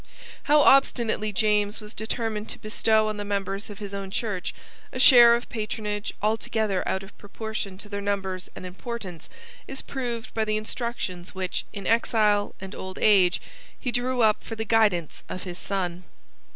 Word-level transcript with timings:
How 0.45 0.61
obstinately 0.61 1.31
James 1.31 1.79
was 1.79 1.93
determined 1.93 2.49
to 2.49 2.57
bestow 2.57 3.07
on 3.07 3.17
the 3.17 3.23
members 3.23 3.69
of 3.69 3.77
his 3.77 3.93
own 3.93 4.09
Church 4.09 4.51
a 4.91 4.99
share 4.99 5.35
of 5.35 5.47
patronage 5.47 6.11
altogether 6.23 6.81
out 6.87 7.03
of 7.03 7.15
proportion 7.19 7.77
to 7.77 7.87
their 7.87 8.01
numbers 8.01 8.49
and 8.55 8.65
importance 8.65 9.29
is 9.67 9.83
proved 9.83 10.33
by 10.33 10.43
the 10.43 10.57
instructions 10.57 11.35
which, 11.35 11.65
in 11.71 11.85
exile 11.85 12.55
and 12.59 12.73
old 12.73 12.97
age, 12.99 13.39
he 13.79 13.91
drew 13.91 14.21
up 14.21 14.43
for 14.43 14.55
the 14.55 14.65
guidance 14.65 15.23
of 15.29 15.43
his 15.43 15.59
son. 15.59 16.01